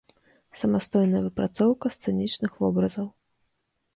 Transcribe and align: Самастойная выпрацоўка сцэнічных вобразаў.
Самастойная 0.61 1.21
выпрацоўка 1.25 1.91
сцэнічных 1.95 2.51
вобразаў. 2.65 3.07